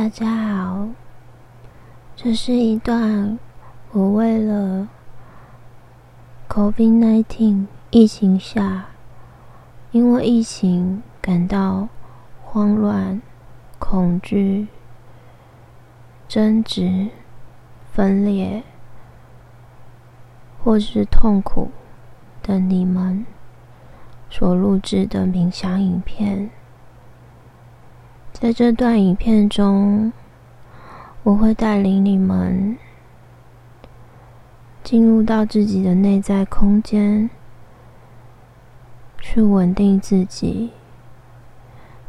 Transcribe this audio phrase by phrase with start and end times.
[0.00, 0.88] 大家好，
[2.16, 3.38] 这是一段
[3.92, 4.88] 我为了
[6.48, 8.86] COVID-19 疫情下，
[9.90, 11.90] 因为疫情感到
[12.42, 13.20] 慌乱、
[13.78, 14.68] 恐惧、
[16.26, 17.08] 争执、
[17.92, 18.62] 分裂，
[20.64, 21.70] 或是痛苦
[22.42, 23.26] 的你们
[24.30, 26.50] 所录制的冥想影片。
[28.40, 30.10] 在这段影片中，
[31.22, 32.78] 我会带领你们
[34.82, 37.28] 进入到自己的内在空间，
[39.20, 40.70] 去稳定自己，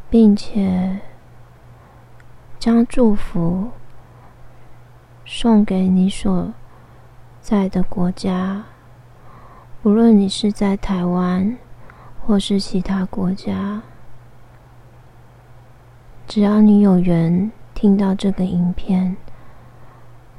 [0.09, 1.01] 并且
[2.57, 3.71] 将祝福
[5.25, 6.53] 送给你所
[7.41, 8.63] 在的国家，
[9.83, 11.57] 无论你是在台湾
[12.25, 13.81] 或是其他国家。
[16.31, 19.17] 只要你有缘听到这个影片，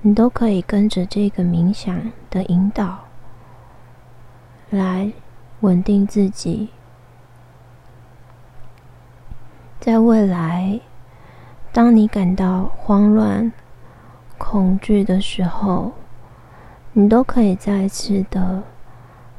[0.00, 3.00] 你都可以跟着这个冥想的引导
[4.70, 5.12] 来
[5.60, 6.70] 稳定自己。
[9.80, 10.80] 在未来，
[11.74, 13.52] 当你感到慌乱、
[14.38, 15.92] 恐惧的时候，
[16.94, 18.62] 你都可以再次的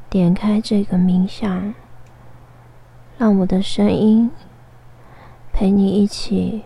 [0.08, 1.74] 点开这个冥想，
[3.18, 4.30] 让我的声音。
[5.54, 6.64] 陪你一起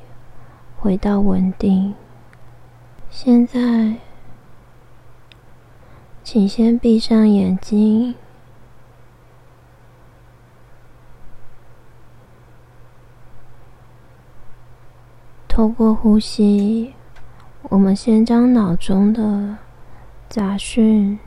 [0.78, 1.94] 回到稳定。
[3.10, 3.96] 现在，
[6.24, 8.14] 请先闭上眼睛，
[15.46, 16.94] 透过呼吸，
[17.64, 19.58] 我们先将脑中的
[20.30, 21.18] 杂讯、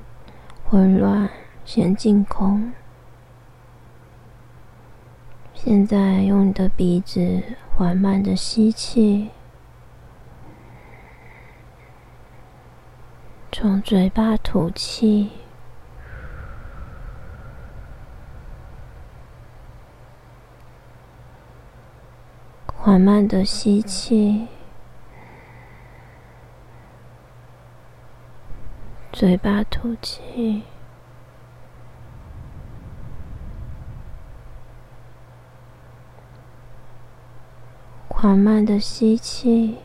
[0.68, 1.30] 混乱
[1.64, 2.74] 先净空。
[5.64, 7.44] 现在用你的鼻子
[7.78, 9.30] 缓慢的吸气，
[13.52, 15.30] 从嘴巴吐气，
[22.66, 24.48] 缓慢的吸气，
[29.12, 30.64] 嘴巴吐气。
[38.22, 39.80] 缓慢的吸气，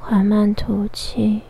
[0.00, 1.42] 缓慢吐气，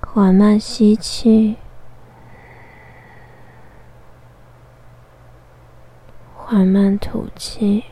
[0.00, 1.58] 缓慢吸气，
[6.34, 7.84] 缓慢吐气。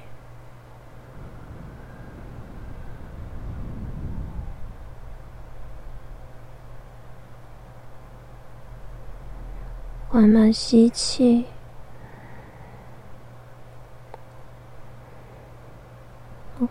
[10.15, 11.47] 缓慢吸气，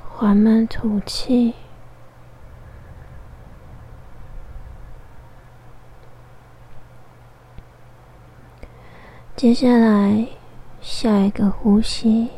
[0.07, 1.53] 缓慢吐气。
[9.35, 10.27] 接下来，
[10.79, 12.29] 下一个呼吸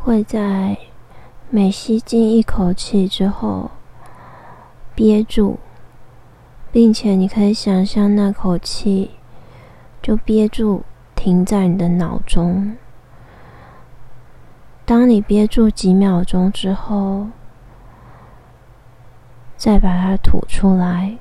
[0.00, 0.76] 会在
[1.50, 3.70] 每吸进一口气之后
[4.92, 5.60] 憋住，
[6.72, 9.12] 并且你可以想象那口气。
[10.06, 10.84] 就憋住，
[11.16, 12.76] 停在你的脑中。
[14.84, 17.26] 当你憋住几秒钟之后，
[19.56, 21.18] 再把它吐出来。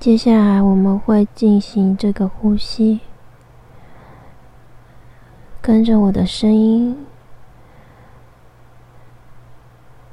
[0.00, 3.00] 接下来我们会进行这个呼吸，
[5.60, 7.04] 跟着我的声音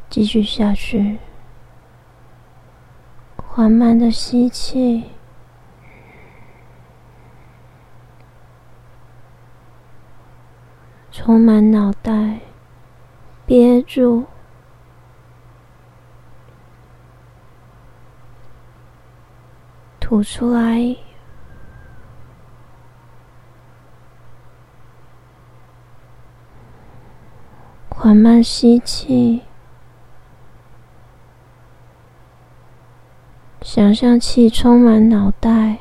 [0.09, 1.19] 继续下去，
[3.38, 5.12] 缓慢的吸气。
[11.22, 12.40] 充满脑袋，
[13.46, 14.25] 憋住，
[20.00, 20.95] 吐出来，
[27.89, 29.44] 缓慢吸气，
[33.62, 35.80] 想象气充满脑袋，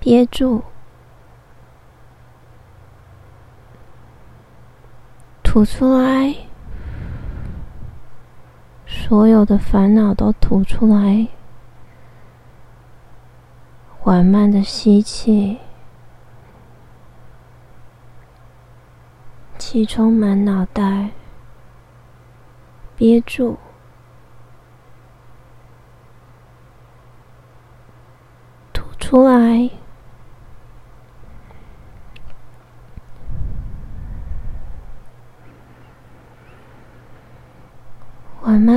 [0.00, 0.64] 憋住。
[5.56, 6.36] 吐出来。
[8.86, 11.28] 所有的烦恼都吐出来。
[13.98, 15.56] 缓慢的吸气。
[19.56, 21.12] 气充满脑袋。
[22.94, 23.56] 憋住。
[28.74, 29.85] 吐出来。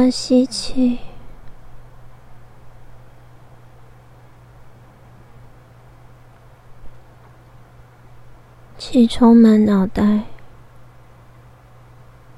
[0.09, 0.99] 吸气，
[8.77, 10.23] 气充满脑袋，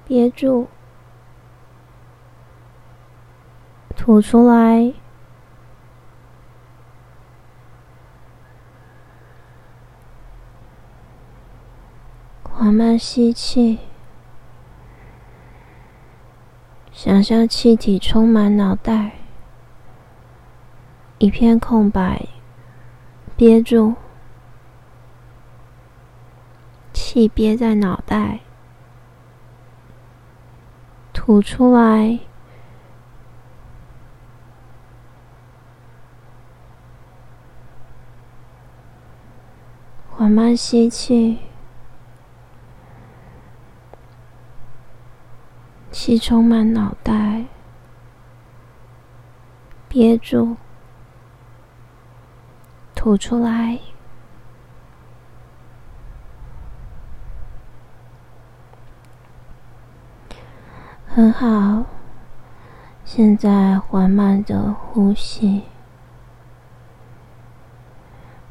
[0.05, 0.67] 憋住，
[3.95, 4.93] 吐出来。
[12.43, 13.79] 缓慢吸气，
[16.93, 19.13] 想象气体充满脑袋，
[21.19, 22.27] 一片空白，
[23.35, 23.95] 憋住，
[26.91, 28.41] 气憋在脑袋，
[31.13, 32.19] 吐出来，
[40.09, 41.39] 缓慢吸气。
[45.91, 47.45] 气充满脑袋，
[49.89, 50.55] 憋住，
[52.95, 53.77] 吐出来，
[61.05, 61.83] 很好。
[63.03, 65.63] 现在缓慢的呼吸，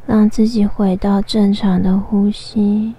[0.07, 2.95] 让自己回到正常的呼吸。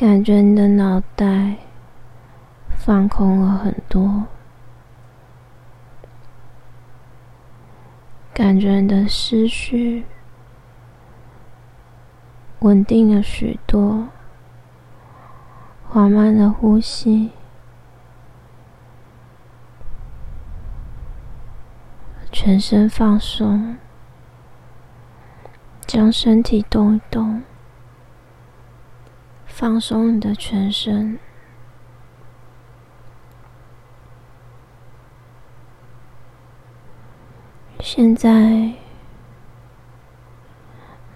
[0.00, 1.56] 感觉你的脑袋
[2.70, 4.24] 放空了很多，
[8.32, 10.06] 感觉你的思绪
[12.60, 14.08] 稳定了许多，
[15.86, 17.32] 缓慢的呼吸，
[22.32, 23.76] 全身放松，
[25.86, 27.42] 将身体动一动。
[29.60, 31.18] 放松你的全身，
[37.78, 38.72] 现在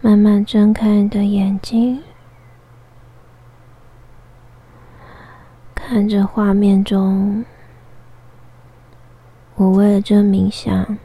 [0.02, 2.02] 慢慢睁开你的眼睛，
[5.74, 7.42] 看着画面中
[9.54, 10.98] 我为了这冥想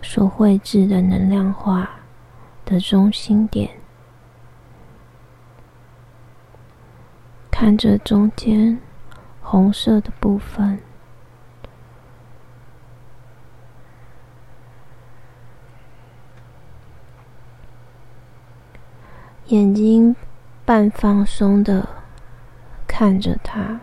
[0.00, 1.90] 所绘制的能量画
[2.64, 3.77] 的中心点。
[7.60, 8.78] 看着中间
[9.42, 10.78] 红色的部分，
[19.48, 20.14] 眼睛
[20.64, 21.88] 半放松的
[22.86, 23.80] 看着他。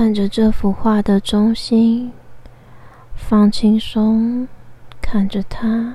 [0.00, 2.10] 看着这幅画的中心，
[3.14, 4.48] 放轻松，
[4.98, 5.94] 看着它，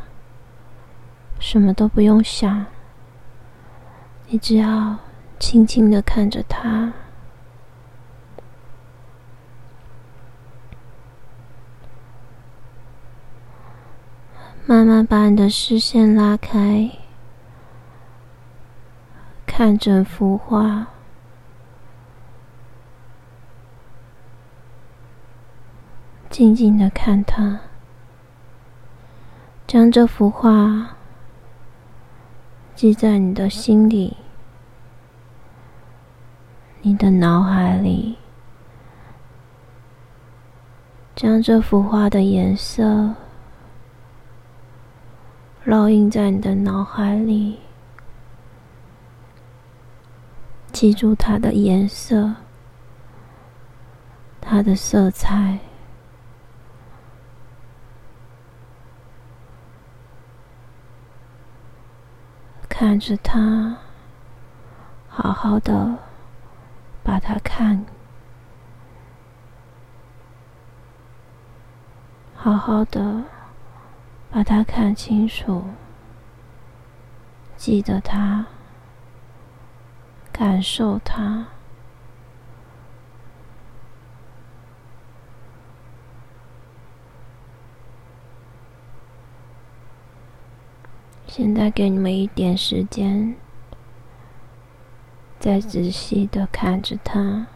[1.39, 2.67] 什么都不用想，
[4.27, 4.95] 你只要
[5.39, 6.93] 静静的看着它，
[14.67, 16.91] 慢慢把你的视线拉开，
[19.47, 20.89] 看整幅画。
[26.35, 27.61] 静静的看它，
[29.65, 30.97] 将这幅画
[32.75, 34.17] 记在你的心里、
[36.81, 38.17] 你的脑海里，
[41.15, 43.15] 将这幅画的颜色
[45.65, 47.61] 烙印在你的脑海里，
[50.73, 52.35] 记住它的颜色、
[54.41, 55.57] 它的色彩。
[62.77, 63.77] 看着他，
[65.08, 65.98] 好好的
[67.01, 67.86] 把他看，
[72.36, 73.24] 好好的
[74.29, 75.63] 把他看清楚，
[77.55, 78.46] 记得他，
[80.34, 81.46] 感受他。
[91.37, 93.35] 现在给你们一点时间，
[95.37, 97.47] 再仔细的看着它。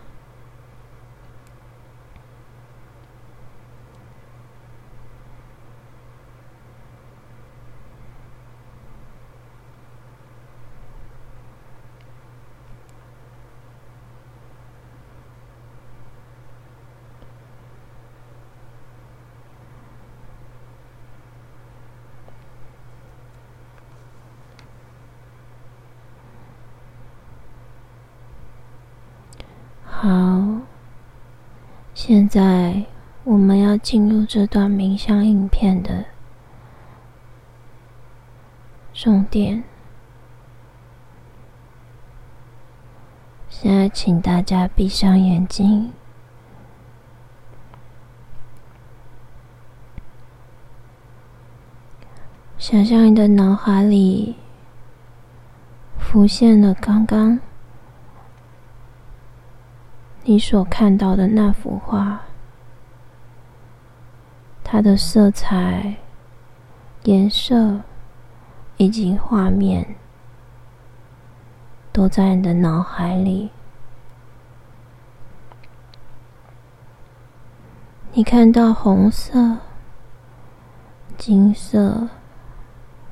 [30.02, 30.08] 好，
[32.32, 32.86] 现在
[33.24, 36.06] 我们要进入这段冥想影片的
[38.94, 39.64] 重点。
[43.50, 45.92] 现在，请大家闭上眼睛，
[52.60, 54.36] 想象你的脑海里
[55.98, 57.40] 浮现了刚刚。
[60.30, 62.20] 你所看到的那幅画，
[64.64, 65.96] 它的色彩、
[67.06, 67.82] 颜色
[68.78, 69.96] 以及画面，
[71.92, 73.50] 都在你的脑海里。
[78.14, 79.58] 你看到红色、
[81.18, 82.08] 金色、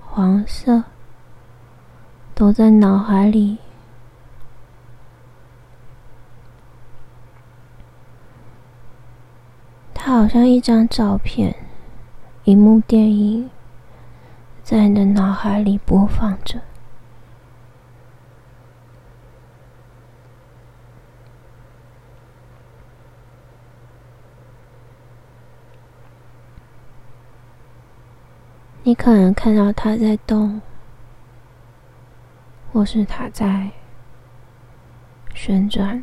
[0.05, 0.83] 黄色，
[2.36, 3.57] 都在脑海里。
[10.08, 11.54] 它好像一张照片，
[12.46, 13.50] 一幕电影，
[14.64, 16.62] 在你的脑海里播放着。
[28.84, 30.62] 你可能看到它在动，
[32.72, 33.72] 或是它在
[35.34, 36.02] 旋转。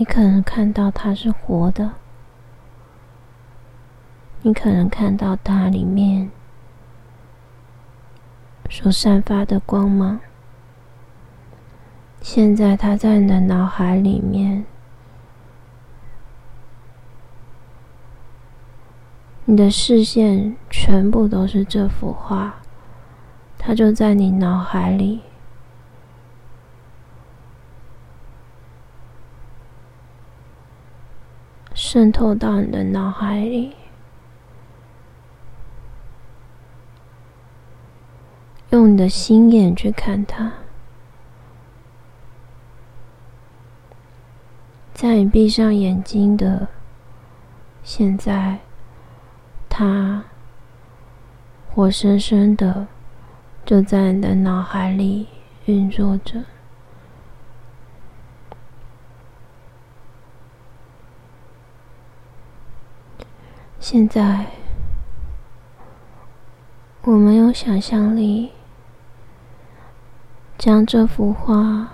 [0.00, 1.94] 你可能看到它是活的，
[4.42, 6.30] 你可能看到它里面
[8.70, 10.20] 所散发的光芒。
[12.20, 14.64] 现在它在你的脑海里面，
[19.46, 22.54] 你的视线全部都是这幅画，
[23.58, 25.22] 它就在你脑海里。
[31.90, 33.74] 渗透到你的脑海里，
[38.68, 40.52] 用你的心眼去看它。
[44.92, 46.68] 在你闭上眼睛的
[47.82, 48.58] 现在，
[49.70, 50.24] 它
[51.70, 52.86] 活生生的
[53.64, 55.26] 就在你的脑海里
[55.64, 56.44] 运作着。
[63.80, 64.46] 现在，
[67.02, 68.52] 我们用想象力
[70.58, 71.88] 将这幅画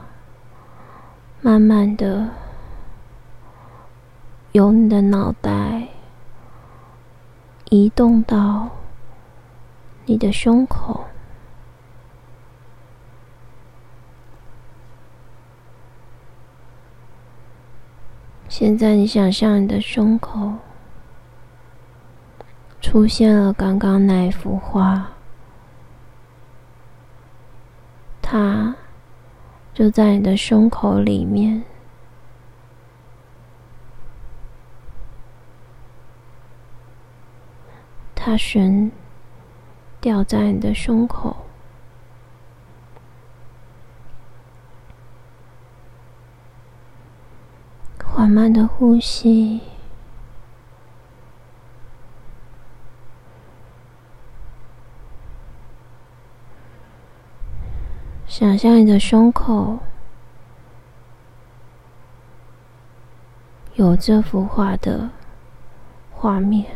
[1.40, 2.30] 慢慢的
[4.52, 5.88] 由你的脑袋
[7.70, 8.70] 移动到
[10.06, 11.04] 你的胸口。
[18.48, 20.54] 现在，你想象你的胸口。
[22.84, 25.08] 出现了刚刚那一幅画，
[28.20, 28.76] 它
[29.72, 31.64] 就在你的胸口里面，
[38.14, 38.92] 它悬
[39.98, 41.34] 吊在你的胸口，
[48.04, 49.62] 缓慢的呼吸。
[58.36, 59.78] 想象你的胸口
[63.74, 65.08] 有这幅画的
[66.10, 66.66] 画面。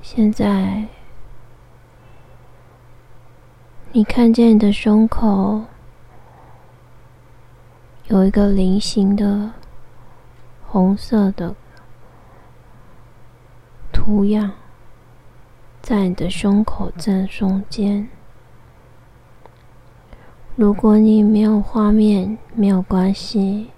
[0.00, 0.88] 现在，
[3.90, 5.62] 你看见你的胸口
[8.06, 9.52] 有一个菱形的
[10.66, 11.54] 红色的
[13.92, 14.54] 图样。
[15.82, 18.08] 在你的胸口正中间。
[20.54, 23.72] 如果你没有画面，没有关系，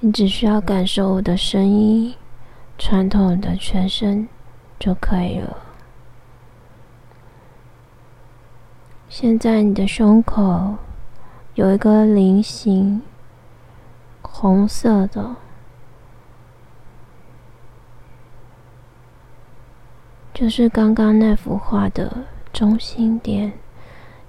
[0.00, 2.14] 你只需要感受我的声音，
[2.76, 4.28] 穿透你的全身
[4.76, 5.56] 就可以了。
[9.08, 10.74] 现在你的胸口
[11.54, 13.00] 有一个菱形，
[14.20, 15.36] 红色的，
[20.34, 23.52] 就是刚刚那幅画的中心点。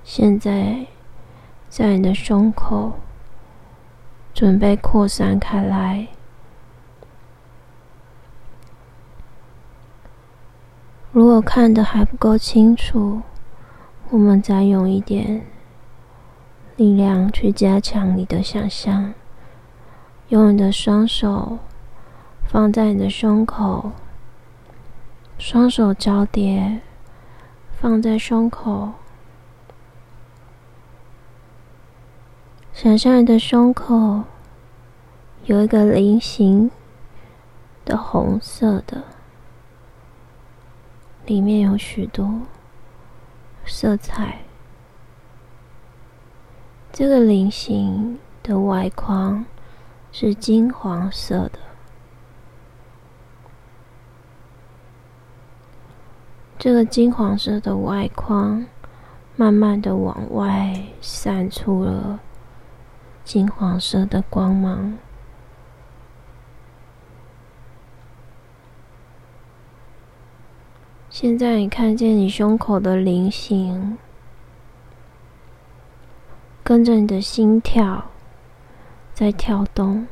[0.03, 0.85] 现在
[1.67, 2.93] 在你的胸口
[4.31, 6.07] 准备扩散开来。
[11.11, 13.23] 如果看的还不够清楚，
[14.11, 15.43] 我们再用一点
[16.75, 19.11] 力量去加强你的想象。
[20.29, 21.57] 用你的双手
[22.47, 23.91] 放在你的胸口，
[25.37, 26.81] 双手交叠
[27.79, 28.93] 放在胸口，
[32.73, 34.23] 想象你的胸口
[35.43, 36.71] 有一个菱形
[37.83, 39.03] 的红色的。
[41.25, 42.41] 里面有许多
[43.65, 44.39] 色彩。
[46.91, 49.45] 这个菱形的外框
[50.11, 51.59] 是金黄色的。
[56.65, 58.65] 这个金黄色的外框
[59.35, 62.19] 慢慢的往外散出了
[63.23, 64.97] 金黄色的光芒。
[71.11, 73.99] 现在你看见你胸口的菱形，
[76.63, 78.05] 跟着你的心跳
[79.13, 80.07] 在跳动。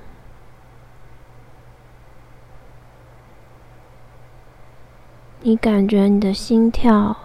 [5.46, 7.18] 你感觉你的心跳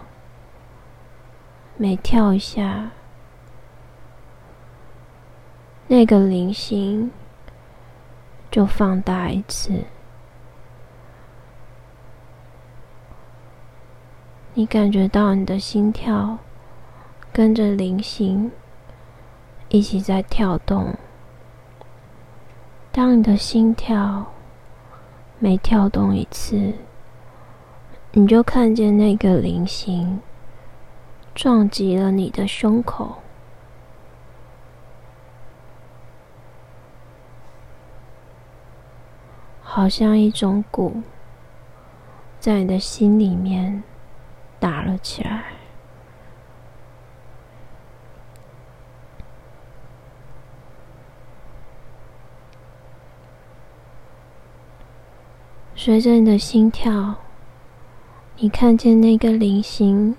[1.77, 2.91] 每跳一下，
[5.87, 7.11] 那个菱形
[8.51, 9.85] 就放大一次。
[14.53, 16.39] 你感觉到你的心跳
[17.31, 18.51] 跟着菱形
[19.69, 20.93] 一起在跳动。
[22.91, 24.25] 当你的心跳
[25.37, 26.73] 每跳动一次，
[28.11, 30.19] 你就看见那个菱形
[31.33, 33.17] 撞击了你的胸口，
[39.61, 41.01] 好像一种鼓
[42.39, 43.83] 在你的心里面。
[44.59, 45.53] 打了起来。
[55.73, 57.15] 随着你的心跳，
[58.41, 60.15] 你看见那个菱形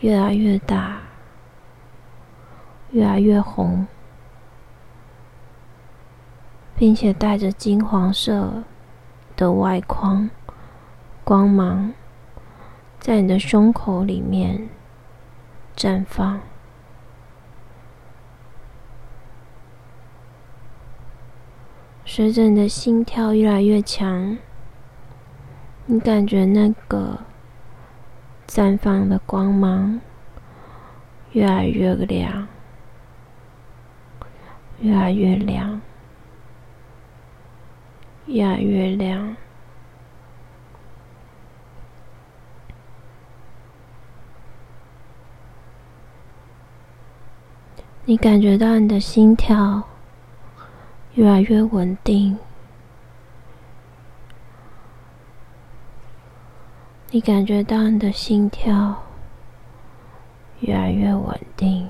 [0.00, 1.02] 越来越大，
[2.90, 3.86] 越来越红，
[6.74, 8.64] 并且带着金黄色
[9.36, 10.28] 的外框
[11.22, 11.92] 光芒。
[12.98, 14.68] 在你的胸口里面
[15.76, 16.40] 绽放，
[22.04, 24.36] 随着你的心跳越来越强，
[25.86, 27.18] 你感觉那个
[28.48, 30.00] 绽放的光芒
[31.32, 32.48] 越来越亮，
[34.80, 35.80] 越来越亮，
[38.26, 39.36] 越来越亮。
[48.06, 49.82] 你感觉到你的心跳
[51.14, 52.38] 越来越稳定，
[57.14, 59.04] 你感觉到你的心跳
[60.58, 61.88] 越来越稳定，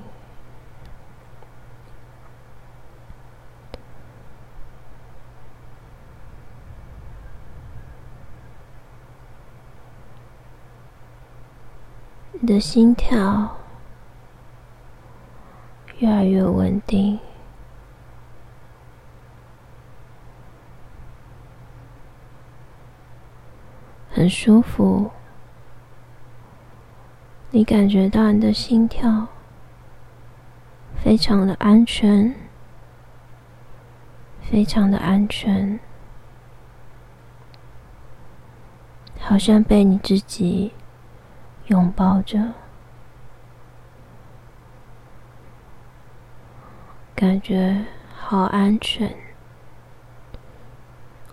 [12.33, 13.57] 你的心跳。
[15.97, 17.17] 越来越稳定，
[24.11, 25.09] 很舒服。
[27.55, 29.29] 你感觉到你的心跳
[31.01, 32.35] 非常的安全，
[34.41, 35.79] 非常的安全，
[39.21, 40.73] 好像被你自己
[41.67, 42.51] 拥抱着。
[47.15, 47.85] 感觉
[48.17, 49.15] 好安全，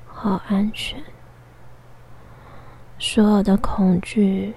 [0.06, 1.02] 好安全。
[2.96, 4.54] 所有的恐惧、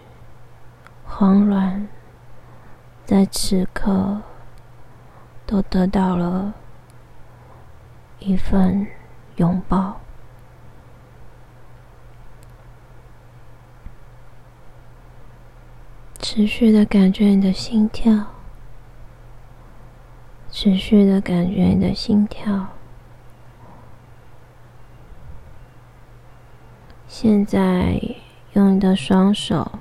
[1.18, 1.88] 慌乱
[3.06, 4.22] 在此刻
[5.46, 6.54] 都得到了
[8.20, 8.86] 一份
[9.38, 10.02] 拥抱。
[16.20, 18.26] 持续的感觉你的心跳
[20.52, 22.68] 持续的感觉你的心跳。
[27.08, 28.02] 现在
[28.52, 29.80] 用你的双手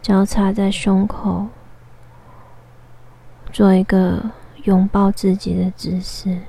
[0.00, 1.48] 交叉在胸口，
[3.52, 4.30] 做一个
[4.64, 6.40] 拥抱自己的姿势，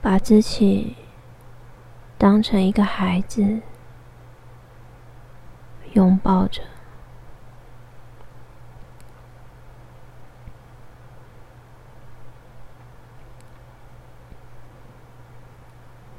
[0.00, 0.96] 把自己
[2.16, 3.60] 当成一个孩子，
[5.94, 6.62] 拥抱着。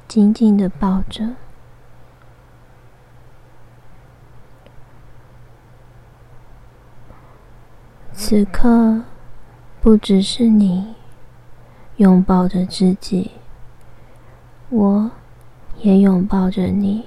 [0.06, 1.36] 紧紧的抱着。
[8.22, 9.00] 此刻，
[9.80, 10.94] 不只是你
[11.96, 13.30] 拥抱着自己，
[14.68, 15.10] 我
[15.78, 17.06] 也拥抱着你。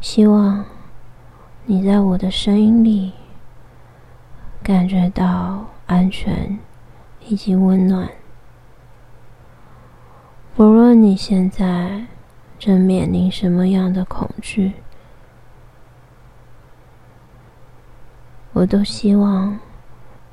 [0.00, 0.64] 希望
[1.64, 3.14] 你在我的声音里
[4.62, 6.56] 感觉到安全
[7.26, 8.08] 以及温暖。
[10.54, 12.06] 不论你现在
[12.60, 14.74] 正面临什么样的恐惧，
[18.56, 19.58] 我都希望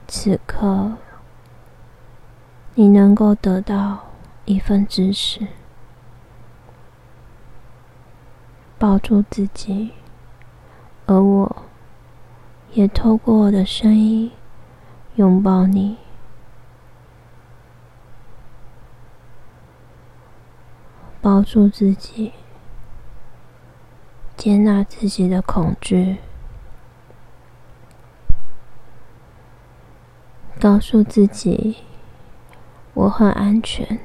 [0.07, 0.93] 此刻
[2.73, 3.99] 你能够得到
[4.45, 5.45] 一份支持，
[8.79, 9.91] 抱住自己，
[11.05, 11.63] 而我
[12.71, 14.31] 也透过我的声音
[15.15, 15.97] 拥抱你。
[21.21, 22.31] 抱住自己，
[24.37, 26.19] 接纳自己的恐惧，
[30.63, 31.83] 告诉自己
[32.93, 33.99] 我很安全，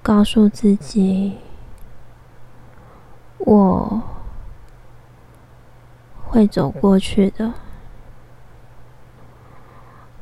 [0.00, 1.38] 告诉自己
[3.38, 4.00] 我
[6.24, 7.52] 会走过去的，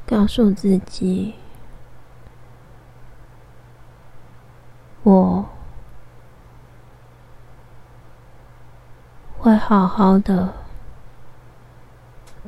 [0.06, 1.34] 告诉自己。
[5.02, 5.44] 我
[9.36, 10.54] 会好好的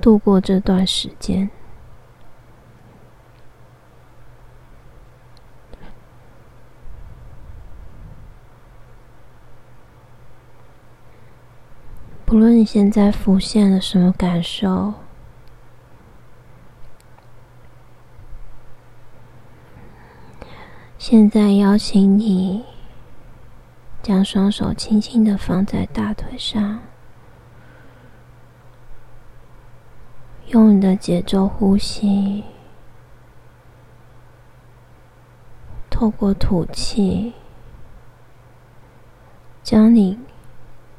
[0.01, 1.51] 度过这段时间。
[12.25, 14.95] 不论你现在浮现了什么感受。
[20.99, 22.65] 现在邀请你
[24.03, 26.81] 将双手轻轻的放在大腿上，
[30.55, 32.45] 用你的节奏呼吸，
[35.91, 37.33] 透过吐气，
[39.65, 40.17] 将你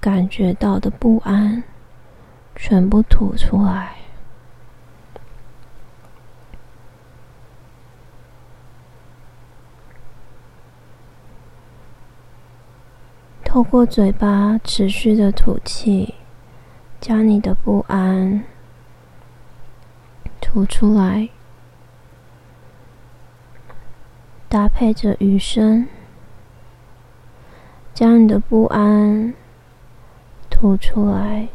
[0.02, 1.64] 感觉到的不安
[2.54, 3.96] 全部吐出来。
[13.46, 16.14] 透过嘴巴持续的吐气，
[17.00, 18.44] 将你的不安
[20.48, 21.28] 吐出来，
[24.48, 25.88] 搭配着雨声，
[27.94, 29.34] 将你的不安
[30.50, 31.50] 吐出来。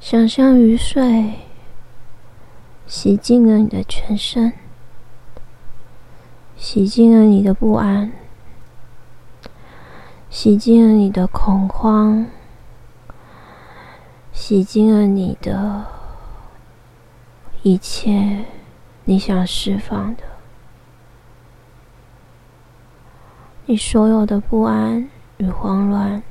[0.00, 1.34] 想象雨水。
[2.84, 4.52] 洗净了你的全身，
[6.56, 8.12] 洗净了你的不安，
[10.32, 12.26] 洗净了你的恐慌，
[14.32, 15.84] 洗净了你的
[17.60, 18.46] 一切
[19.04, 20.22] 你想释放的，
[23.66, 26.22] 你所有的不安与慌乱，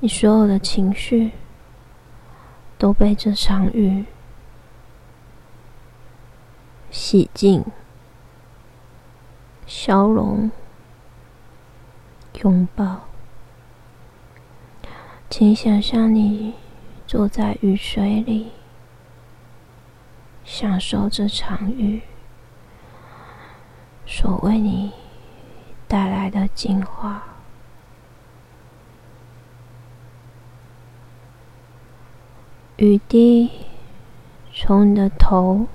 [0.00, 1.32] 你所有的情绪。
[2.76, 4.04] 都被这场雨
[6.90, 7.64] 洗净、
[9.64, 10.50] 消融、
[12.42, 13.00] 拥抱。
[15.30, 16.54] 请想象你
[17.06, 18.52] 坐在雨水里，
[20.44, 22.02] 享受这场雨
[24.06, 24.92] 所为你
[25.88, 27.24] 带来的净化。
[32.76, 33.50] 雨滴
[34.52, 35.68] 从你的头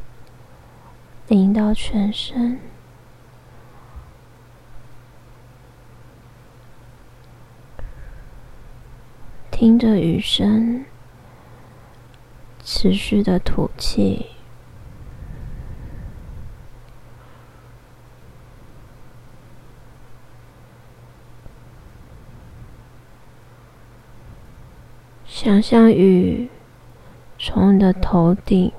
[1.28, 2.60] 淋到全身，
[9.60, 10.86] 听着雨声，
[12.64, 14.28] 持续的吐气。
[25.28, 26.50] 想象雨
[27.38, 28.72] 从你的头顶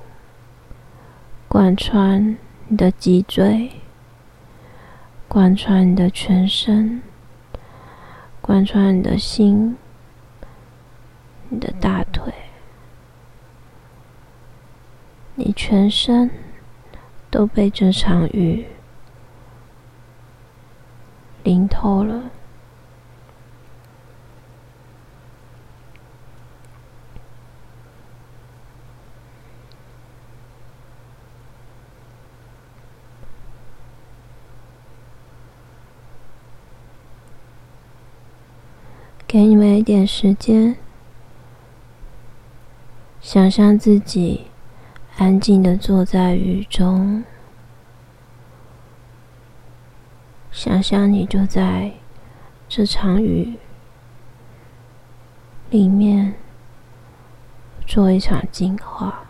[1.47, 2.39] 贯穿
[2.69, 3.71] 你的脊椎，
[5.29, 7.03] 贯穿你的全身，
[8.41, 9.77] 贯穿你的心，
[11.53, 12.33] 你的大腿，
[15.35, 16.31] 你全身
[17.29, 18.67] 都被这场雨
[21.43, 22.31] 淋透了。
[39.27, 40.77] 给你们一点时间，
[43.33, 44.47] 想象自己
[45.17, 47.23] 安静的坐在雨中，
[50.51, 51.93] 想象你就在
[52.69, 53.57] 这场雨
[55.71, 56.35] 里面
[57.87, 59.30] 做一场净化。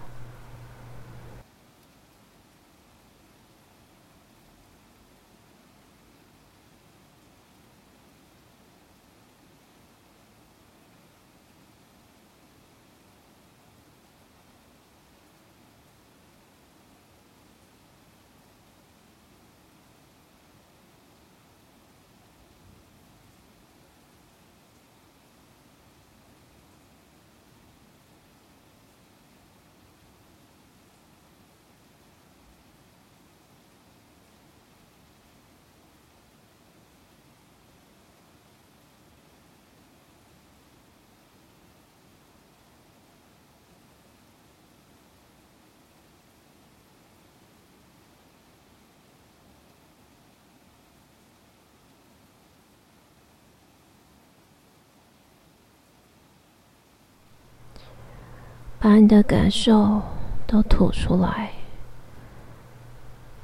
[58.82, 60.00] 把你的感受
[60.46, 61.52] 都吐出来，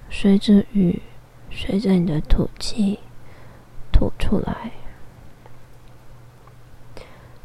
[0.08, 1.02] 随着雨，
[1.50, 2.98] 随着你的吐气
[3.92, 4.72] 吐出来，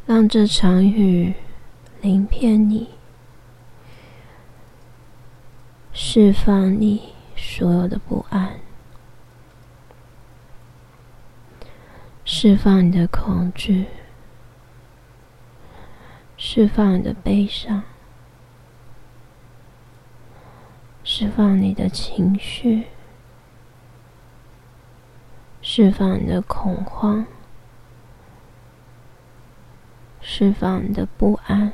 [0.05, 1.33] 让这场雨
[1.99, 2.91] 淋遍你，
[5.91, 8.57] 释放你所有的不安，
[12.23, 13.87] 释放你的恐惧。
[16.53, 17.81] 释放你的悲伤，
[21.01, 22.87] 释放你的情绪，
[25.61, 27.25] 释放你的恐慌，
[30.19, 31.71] 释放你的不安。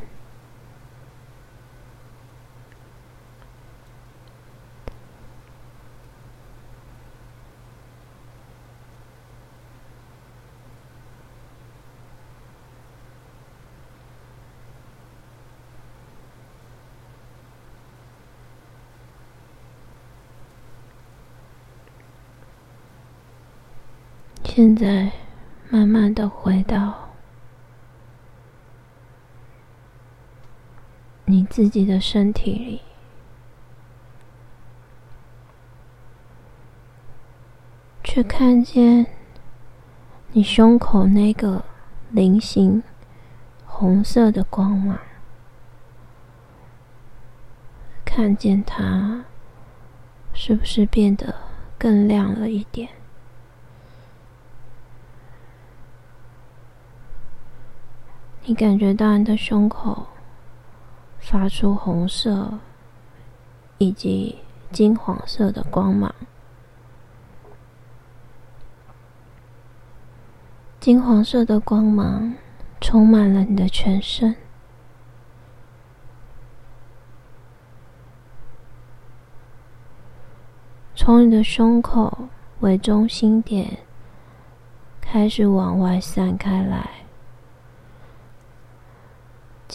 [24.58, 25.12] 现在，
[25.70, 27.12] 慢慢的回到
[31.26, 32.82] 你自己的身体里，
[38.04, 39.06] 去看见
[40.32, 41.63] 你胸口那个
[42.10, 42.82] 菱形
[43.63, 44.98] 红色的光芒，
[48.04, 49.24] 看见它
[50.34, 51.36] 是不是变得
[51.78, 52.96] 更亮了一点？
[58.49, 60.07] 你感觉到你的胸口
[61.19, 62.49] 发出红色
[63.77, 64.38] 以及
[64.71, 66.15] 金黄色的光芒，
[70.79, 72.33] 金黄色的光芒
[72.79, 74.33] 充满了你的全身，
[80.95, 82.29] 从你的胸口
[82.62, 83.79] 为中心点
[85.01, 86.89] 开始往外散开来。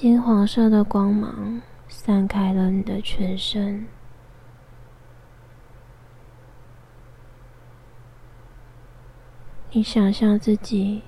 [0.02, 3.86] 金黄色的光芒散开了你的全身，
[9.70, 11.02] 你想象自己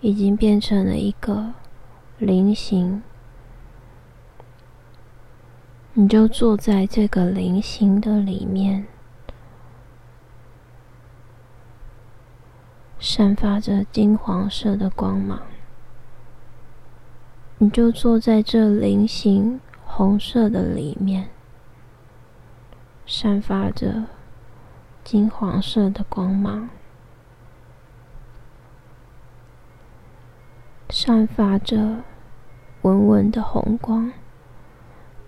[0.00, 1.52] 已经变成了一个
[2.18, 3.00] 菱形，
[5.92, 8.88] 你就坐在这个菱形的里面，
[12.98, 15.40] 散发着金黄色的光芒。
[17.58, 21.30] 你就坐在这菱形红色的里面，
[23.06, 24.04] 散发着
[25.02, 26.68] 金黄色的光芒，
[30.90, 32.04] 散发着
[32.82, 34.12] 稳稳的红光，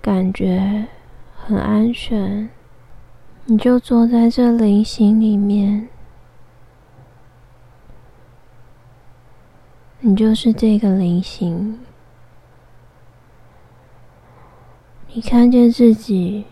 [0.03, 0.87] 感觉
[1.35, 2.51] 很安全。
[3.47, 5.88] 你就坐在这菱形里面，
[10.01, 11.81] 你就是这个菱形。
[15.18, 16.46] 你看见自己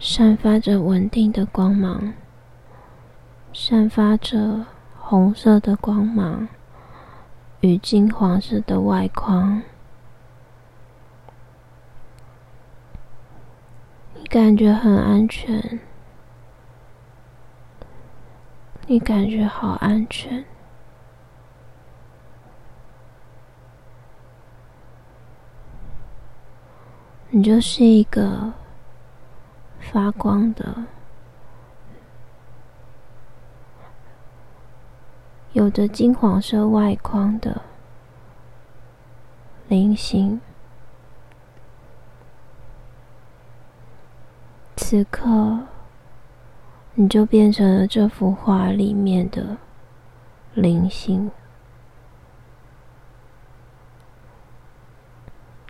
[0.00, 2.12] 散发着稳定的光芒，
[3.52, 4.66] 散发着
[4.98, 6.48] 红色的光芒
[7.60, 9.62] 与金黄色的外框。
[14.14, 15.78] 你感觉很安全，
[18.88, 20.44] 你感觉好安全，
[27.36, 28.52] 你就是一个
[29.80, 30.84] 发光的、
[35.52, 37.62] 有着金黄色外框的
[39.66, 40.40] 菱形。
[44.76, 45.66] 此刻，
[46.94, 49.56] 你就变成了这幅画里面的
[50.54, 51.32] 菱形。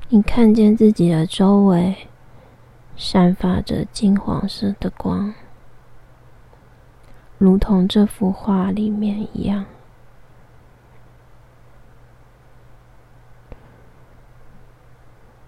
[0.08, 2.08] 你看见自己的周围
[2.96, 5.34] 散发着金黄色的光，
[7.38, 9.64] 如同这幅画里面一样。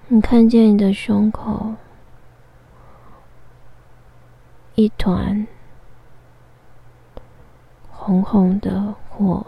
[0.08, 1.74] 你看见你的胸口。
[4.74, 5.46] 一团
[7.90, 9.46] 红红的火，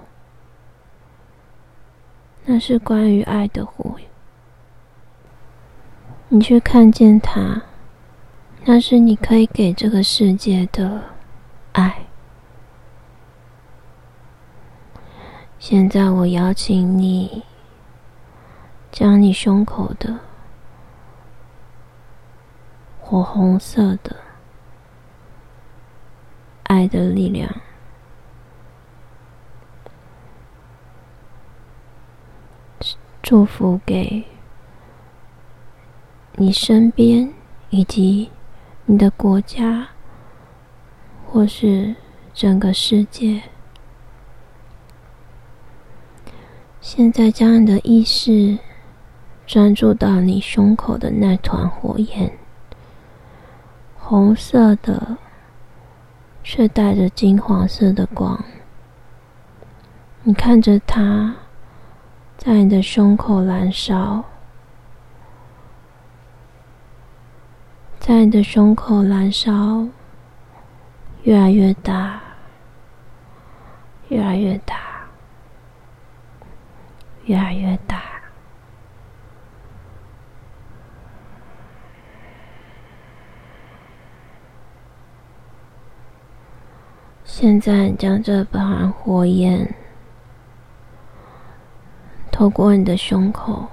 [2.46, 3.96] 那是关于爱的火。
[6.30, 7.62] 你去看见它，
[8.66, 11.02] 那是你可以给这个世界的
[11.72, 12.06] 爱。
[15.58, 17.44] 现在，我邀请你，
[18.92, 20.18] 将你胸口的
[23.00, 24.14] 火红色的。
[26.64, 27.50] 爱的力量，
[33.22, 34.22] 祝福给
[36.40, 37.34] 你身边
[37.70, 38.30] 以及
[38.86, 39.88] 你的国家，
[41.26, 41.96] 或是
[42.32, 43.42] 整个世界。
[46.80, 48.56] 现在，将你的意识
[49.46, 52.38] 专注到你胸口的那团火焰，
[53.98, 55.18] 红色的。
[56.50, 58.42] 却带着金黄色的光。
[60.22, 61.36] 你看着它
[62.38, 64.24] 在你的胸口燃烧，
[68.08, 69.86] 在你的胸口燃烧，
[71.24, 72.18] 越来越大，
[74.08, 74.76] 越来越大，
[77.26, 78.00] 越来越大。
[87.24, 89.74] 现在，你将这把火焰
[92.32, 93.68] 透过你的胸口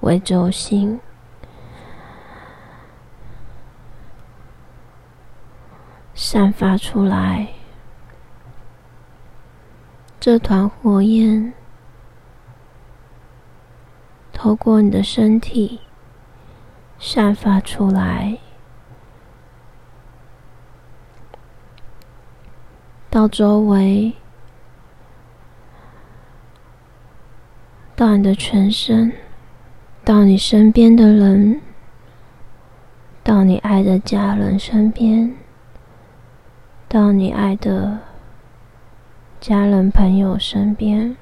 [0.00, 1.00] 为轴心，
[6.20, 7.46] 散发出来。
[10.18, 11.52] 这团火焰
[14.32, 15.80] 透过你的身体
[16.98, 18.36] 散发出来。
[23.08, 24.12] 到周围，
[27.94, 29.12] 到你的全身，
[30.04, 31.60] 到你身边的人，
[33.22, 35.34] 到你爱的家人身边，
[36.90, 37.98] 到你爱的
[39.38, 41.14] 家人朋友身边。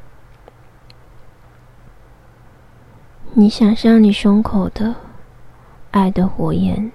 [3.33, 4.95] 你想象你胸口的
[5.91, 6.93] 爱的火焰。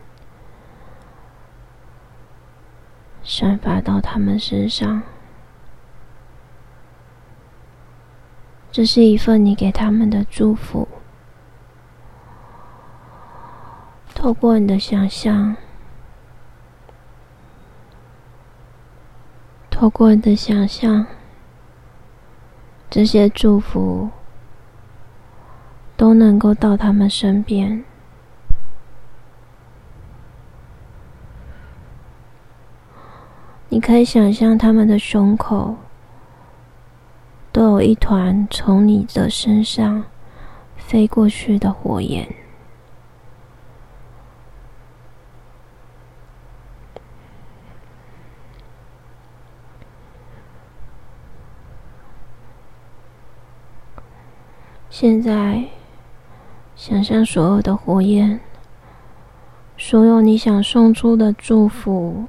[3.22, 5.04] 散发到他们身上，
[8.72, 10.88] 这是一份你给他们的祝福。
[14.16, 15.56] 透过你的想象，
[19.82, 21.08] 透过你的想象，
[22.88, 24.12] 这些祝福
[25.98, 27.84] 都能够到他们身边。
[33.70, 35.76] 你可以想象他们的胸口
[37.52, 40.04] 都有一团从你的身上
[40.78, 42.41] 飞过去的火焰。
[55.02, 55.64] 现在，
[56.76, 58.40] 想象所有的火焰，
[59.76, 62.26] 所有你想送出的祝福，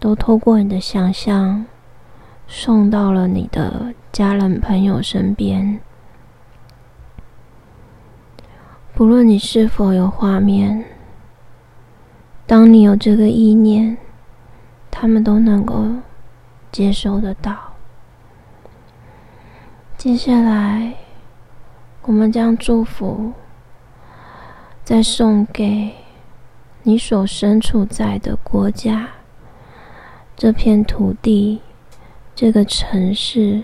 [0.00, 1.64] 都透过你的想象。
[2.48, 5.78] 送到了你的家人朋友身边。
[8.92, 10.86] 不论你是否有画面，
[12.48, 13.96] 当你有这个意念，
[14.90, 15.86] 他们都能够
[16.72, 17.54] 接收得到。
[19.96, 20.92] 接下来，
[22.06, 23.32] 我们将祝福
[24.82, 25.92] 再送给
[26.82, 29.08] 你所身处在的国家，
[30.36, 31.60] 这片土地。
[32.38, 33.62] 这个城市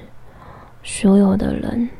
[0.82, 1.90] 所有的人，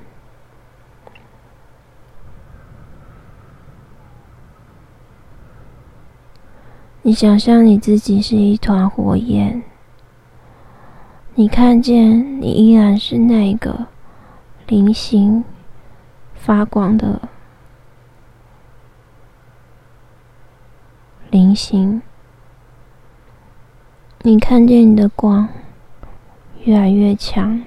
[7.02, 9.62] 你想象你自己是一团火焰，
[11.34, 13.88] 你看见你依然是那个
[14.66, 15.44] 菱形
[16.44, 17.28] 发光的
[21.30, 22.02] 菱形，
[24.22, 25.48] 你看见你的光。
[26.64, 27.62] 越来越强，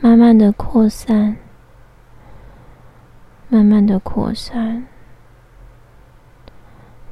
[0.00, 1.36] 慢慢的扩散，
[3.48, 4.86] 慢慢的扩散。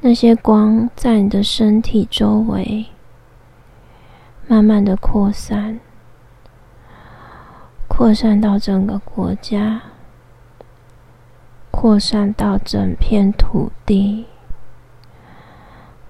[0.00, 2.86] 那些光在你的身体周围，
[4.46, 5.80] 慢慢的扩散，
[7.98, 9.80] 扩散到整个国家，
[11.70, 14.26] 扩散到整片土地。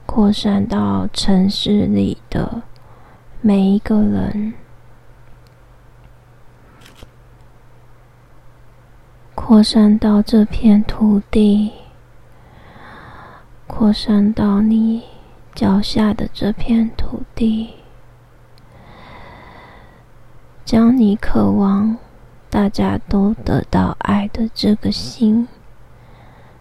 [0.04, 2.62] 扩散到城市里的
[3.40, 4.54] 每一个人，
[9.36, 11.70] 扩散到这片土地，
[13.68, 15.04] 扩散到你
[15.54, 17.74] 脚下的这片土地，
[20.66, 21.96] 将你渴望
[22.50, 25.46] 大家都得到爱的这个心，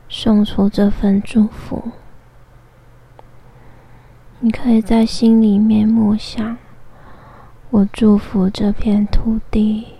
[0.07, 1.91] 送出这份祝福。
[4.39, 6.55] 你可以在心里面默想，
[7.71, 9.95] 我祝福这片土地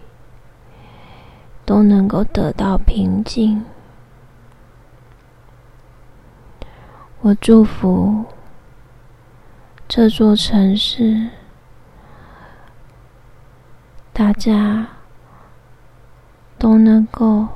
[1.66, 3.66] 都能够得到平静。
[7.22, 8.26] 我祝福
[9.88, 11.30] 这座城市，
[14.18, 14.88] 大家
[16.57, 17.49] 都能够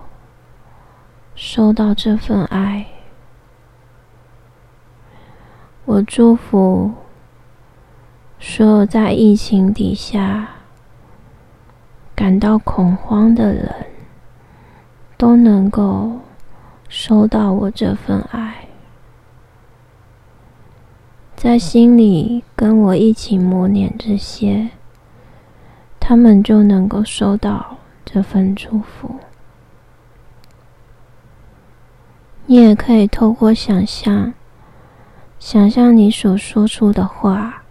[1.33, 2.85] 收到这份爱。
[5.85, 6.91] 我祝福
[8.41, 10.49] 所有在疫情底下
[12.13, 13.73] 感到恐慌的人，
[15.15, 16.19] 都能够
[16.89, 18.67] 收到我这份爱，
[21.37, 24.71] 在心里跟我一起默念这些，
[26.09, 29.19] 他们就能够收到这份祝福。
[32.47, 34.33] 你也可以透过想象。
[35.37, 37.61] 想象你所说出的话，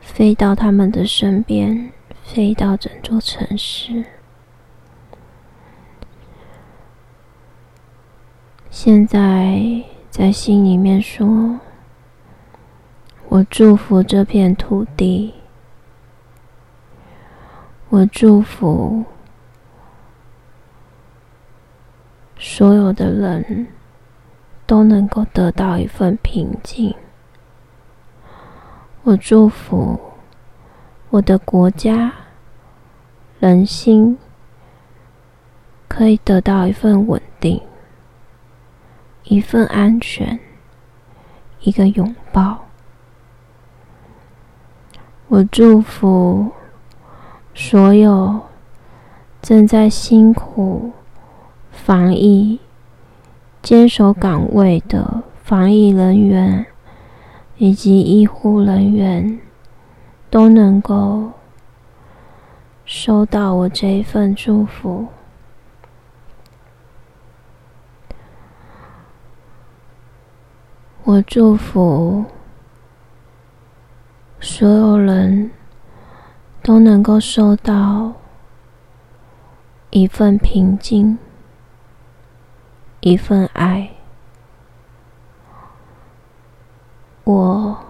[0.00, 1.92] 飞到他们的身边，
[2.24, 4.04] 飞到整座城市。
[8.68, 11.60] 现在在心里面说
[13.30, 15.34] ：“我祝福这片土地，
[17.92, 19.04] 我祝福
[22.38, 23.66] 所有的人。”
[24.64, 26.94] 都能够得到一份平静。
[29.02, 30.00] 我祝福
[31.10, 32.10] 我的国家
[33.38, 34.16] 人心
[35.88, 37.60] 可以得到一份稳定，
[39.24, 40.40] 一份安全，
[41.60, 42.64] 一个拥抱。
[45.28, 46.50] 我祝福
[47.54, 48.40] 所有
[49.40, 50.92] 正在辛苦
[51.70, 52.60] 防疫。
[53.62, 56.66] 坚守岗位的防疫人员
[57.58, 59.38] 以及医护人员
[60.28, 61.30] 都能够
[62.84, 65.06] 收到我这一份祝福。
[71.04, 72.24] 我祝福
[74.40, 75.52] 所有人
[76.62, 78.12] 都能够收到
[79.90, 81.18] 一份平静。
[83.04, 83.90] 一份爱，
[87.24, 87.84] 我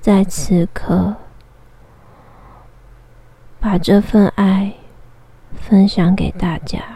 [0.00, 1.16] 在此刻，
[3.60, 4.72] 把这份爱
[5.52, 6.95] 分享给大家。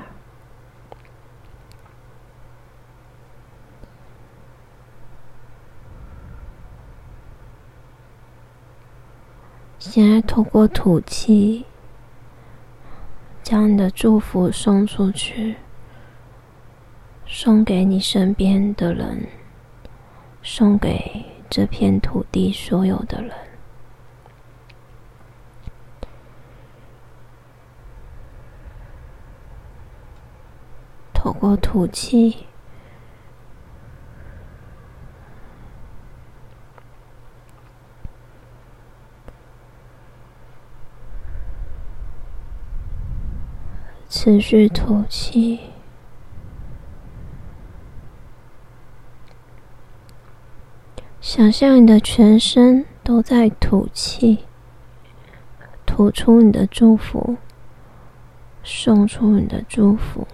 [9.90, 11.66] 现在透过吐气，
[13.42, 15.56] 将你的祝福送出去，
[17.26, 19.26] 送给你身边的人，
[20.44, 23.32] 送给这片土地所有的人。
[31.12, 32.46] 透过吐气。
[44.12, 45.60] 持续吐气，
[51.20, 54.40] 想象你的全身都在吐气，
[55.86, 57.36] 吐出你的祝福，
[58.64, 60.26] 送出你的祝福。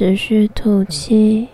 [0.00, 1.50] 持续吐气，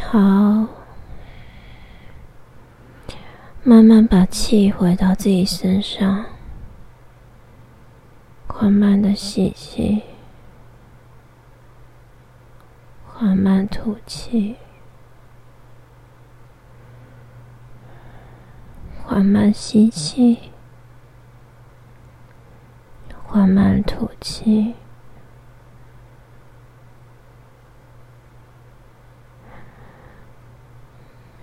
[0.00, 0.18] 好，
[3.62, 6.35] 慢慢把气回到自己身上。
[8.66, 10.02] 缓慢的吸气，
[13.06, 14.56] 缓慢吐气，
[19.04, 20.50] 缓慢吸气，
[23.22, 24.74] 缓慢吐气。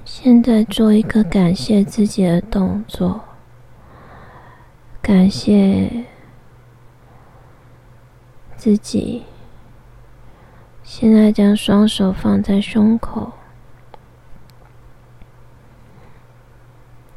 [0.03, 3.21] 现在做一个感谢自己的动作，
[5.01, 6.03] 感谢。
[8.63, 9.25] 自己。
[10.83, 13.33] 现在将双手放在胸口，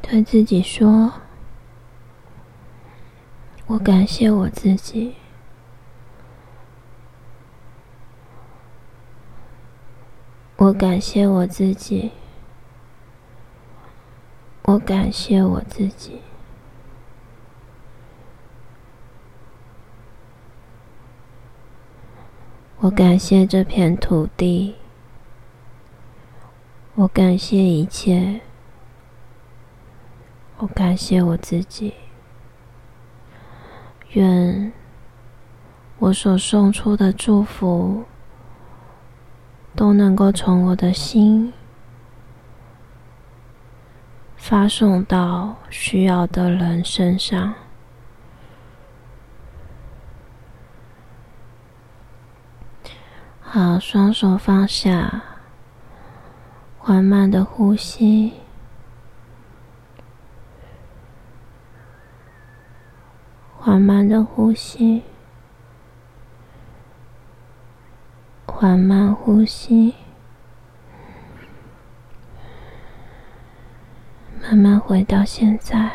[0.03, 1.13] 对自己说
[3.67, 5.15] ：“我感谢我自己，
[10.57, 12.11] 我感谢我自己，
[14.65, 16.23] 我感谢我自己。”
[22.81, 24.75] 我感谢这片土地，
[26.95, 28.43] 我感谢一切，
[30.59, 31.95] 我感谢我自己。
[34.13, 34.73] 愿
[35.99, 38.05] 我所送出的祝福
[39.75, 41.53] 都能够从我的心
[44.37, 47.55] 发送到需要的人身上。
[53.59, 55.23] 好，双手放下，
[56.77, 58.35] 缓慢的呼吸，
[63.57, 65.05] 缓慢的呼吸，
[68.45, 69.95] 缓慢呼吸，
[74.43, 75.93] 慢慢回到现在，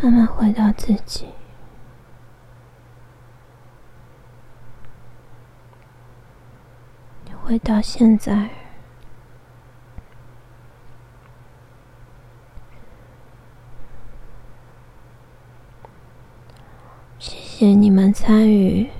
[0.00, 1.35] 慢慢回到自己。
[7.46, 8.50] 回到现在，
[17.20, 18.90] 谢谢你们参与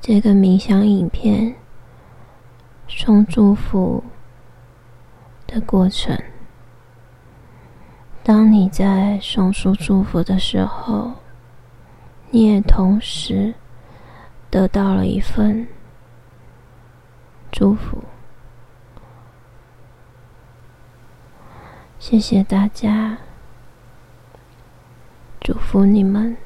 [0.00, 1.54] 这个冥想影片
[2.88, 4.02] 送祝福
[5.46, 6.20] 的过程。
[8.24, 11.12] 当你在送出祝福的时候，
[12.30, 13.54] 你也同时
[14.50, 15.68] 得到了一份。
[17.52, 18.04] 祝福，
[21.98, 23.18] 谢谢大家，
[25.40, 26.36] 祝福你们。